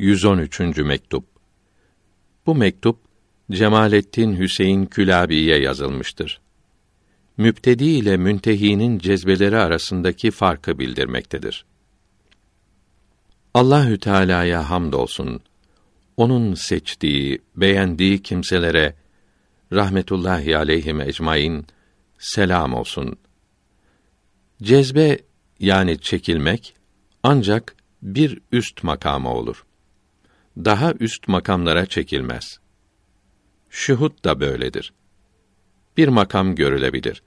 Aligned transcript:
113. 0.00 0.60
mektup. 0.78 1.24
Bu 2.46 2.54
mektup 2.54 2.98
Cemalettin 3.50 4.38
Hüseyin 4.38 4.86
Külabi'ye 4.86 5.58
yazılmıştır. 5.60 6.40
Müptedi 7.36 7.84
ile 7.84 8.16
müntehinin 8.16 8.98
cezbeleri 8.98 9.56
arasındaki 9.56 10.30
farkı 10.30 10.78
bildirmektedir. 10.78 11.64
Allahü 13.54 13.98
Teala'ya 13.98 14.70
hamdolsun. 14.70 15.40
Onun 16.16 16.54
seçtiği, 16.54 17.38
beğendiği 17.56 18.22
kimselere 18.22 18.94
rahmetullahi 19.72 20.56
aleyhim 20.56 21.00
ecmaîn 21.00 21.66
selam 22.18 22.74
olsun. 22.74 23.16
Cezbe 24.62 25.18
yani 25.58 25.98
çekilmek 26.00 26.74
ancak 27.22 27.76
bir 28.02 28.38
üst 28.52 28.84
makama 28.84 29.34
olur. 29.34 29.64
Daha 30.64 30.92
üst 31.00 31.28
makamlara 31.28 31.86
çekilmez. 31.86 32.60
Şuhut 33.70 34.24
da 34.24 34.40
böyledir. 34.40 34.92
Bir 35.96 36.08
makam 36.08 36.54
görülebilir. 36.54 37.22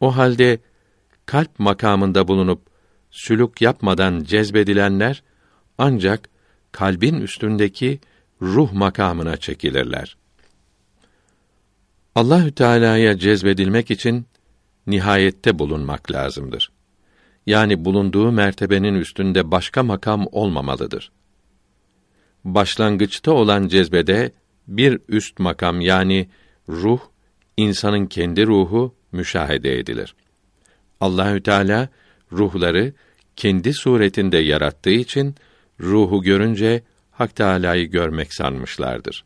O 0.00 0.16
halde 0.16 0.58
kalp 1.26 1.58
makamında 1.58 2.28
bulunup 2.28 2.62
sülük 3.10 3.60
yapmadan 3.60 4.24
cezbedilenler 4.24 5.22
ancak 5.78 6.28
kalbin 6.72 7.14
üstündeki 7.20 8.00
ruh 8.42 8.72
makamına 8.72 9.36
çekilirler. 9.36 10.16
Allahü 12.14 12.52
Teala'ya 12.52 13.18
cezbedilmek 13.18 13.90
için 13.90 14.26
nihayette 14.86 15.58
bulunmak 15.58 16.12
lazımdır. 16.12 16.72
Yani 17.46 17.84
bulunduğu 17.84 18.32
mertebenin 18.32 18.94
üstünde 18.94 19.50
başka 19.50 19.82
makam 19.82 20.26
olmamalıdır. 20.32 21.12
Başlangıçta 22.44 23.32
olan 23.32 23.68
cezbede 23.68 24.32
bir 24.68 25.00
üst 25.08 25.38
makam 25.38 25.80
yani 25.80 26.28
ruh, 26.68 27.00
insanın 27.56 28.06
kendi 28.06 28.46
ruhu 28.46 28.94
müşahede 29.12 29.78
edilir. 29.78 30.14
Allahü 31.00 31.42
Teala 31.42 31.88
ruhları 32.32 32.92
kendi 33.36 33.74
suretinde 33.74 34.38
yarattığı 34.38 34.90
için 34.90 35.34
ruhu 35.80 36.22
görünce 36.22 36.82
Hak 37.10 37.36
Teâlâ'yı 37.36 37.86
görmek 37.90 38.34
sanmışlardır. 38.34 39.24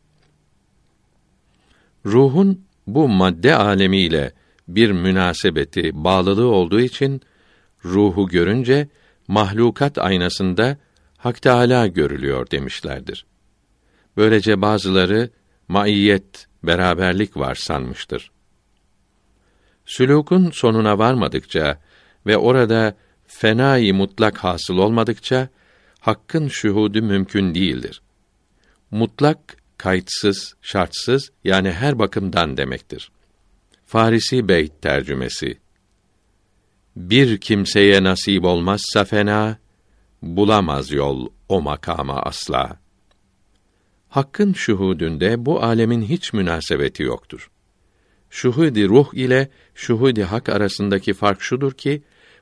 Ruhun 2.05 2.65
bu 2.87 3.07
madde 3.07 3.55
alemiyle 3.55 4.33
bir 4.67 4.91
münasebeti, 4.91 6.03
bağlılığı 6.03 6.47
olduğu 6.47 6.79
için 6.79 7.21
ruhu 7.85 8.27
görünce 8.27 8.87
mahlukat 9.27 9.97
aynasında 9.97 10.77
Hak 11.23 11.41
Teâlâ 11.41 11.87
görülüyor 11.87 12.51
demişlerdir. 12.51 13.25
Böylece 14.17 14.61
bazıları 14.61 15.29
maiyet, 15.67 16.47
beraberlik 16.63 17.37
var 17.37 17.55
sanmıştır. 17.55 18.31
Sülûkun 19.85 20.51
sonuna 20.51 20.97
varmadıkça 20.97 21.79
ve 22.25 22.37
orada 22.37 22.97
fenai 23.27 23.93
mutlak 23.93 24.37
hasıl 24.37 24.77
olmadıkça 24.77 25.49
hakkın 25.99 26.47
şuhudu 26.47 27.01
mümkün 27.01 27.55
değildir. 27.55 28.01
Mutlak 28.91 29.57
kayıtsız, 29.77 30.55
şartsız 30.61 31.31
yani 31.43 31.71
her 31.71 31.99
bakımdan 31.99 32.57
demektir. 32.57 33.11
Farisi 33.85 34.47
Beyt 34.47 34.81
tercümesi 34.81 35.57
Bir 36.95 37.37
kimseye 37.37 38.03
nasip 38.03 38.43
olmazsa 38.45 39.03
fena, 39.05 39.62
bulamaz 40.23 40.91
yol 40.91 41.27
o 41.49 41.61
makama 41.61 42.21
asla. 42.21 42.79
Hakkın 44.09 44.53
şuhudünde 44.53 45.45
bu 45.45 45.63
alemin 45.63 46.01
hiç 46.01 46.33
münasebeti 46.33 47.03
yoktur. 47.03 47.51
Şuhudi 48.29 48.87
ruh 48.87 49.13
ile 49.13 49.49
şuhudi 49.75 50.23
hak 50.23 50.49
arasındaki 50.49 51.13
fark 51.13 51.41
şudur 51.41 51.71
ki 51.71 52.01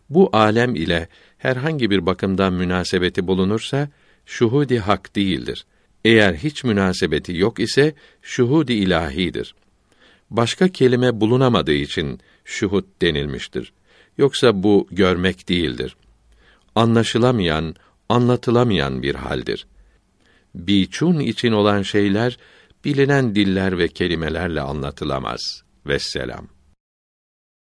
bu 0.09 0.29
alem 0.33 0.75
ile 0.75 1.07
herhangi 1.37 1.89
bir 1.89 2.05
bakımdan 2.05 2.53
münasebeti 2.53 3.27
bulunursa 3.27 3.89
şuhudi 4.25 4.79
hak 4.79 5.15
değildir. 5.15 5.65
Eğer 6.05 6.33
hiç 6.33 6.63
münasebeti 6.63 7.37
yok 7.37 7.59
ise 7.59 7.93
şuhudi 8.21 8.73
ilahidir. 8.73 9.55
Başka 10.29 10.67
kelime 10.67 11.21
bulunamadığı 11.21 11.73
için 11.73 12.19
şuhud 12.45 12.85
denilmiştir. 13.01 13.73
Yoksa 14.17 14.63
bu 14.63 14.87
görmek 14.91 15.49
değildir. 15.49 15.95
Anlaşılamayan, 16.75 17.75
anlatılamayan 18.09 19.03
bir 19.03 19.15
haldir. 19.15 19.67
Biçun 20.55 21.19
için 21.19 21.51
olan 21.51 21.81
şeyler 21.81 22.37
bilinen 22.85 23.35
diller 23.35 23.77
ve 23.77 23.87
kelimelerle 23.87 24.61
anlatılamaz. 24.61 25.63
Vesselam. 25.85 26.60